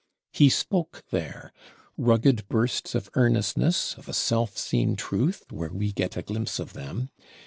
He 0.33 0.49
spoke 0.49 1.03
there, 1.11 1.53
rugged 1.95 2.47
bursts 2.49 2.95
of 2.95 3.11
earnestness, 3.13 3.93
of 3.99 4.09
a 4.09 4.13
self 4.13 4.57
seen 4.57 4.95
truth, 4.95 5.45
where 5.51 5.71
we 5.71 5.91
get 5.91 6.17
a 6.17 6.23
glimpse 6.23 6.57
of 6.57 6.73
them. 6.73 7.11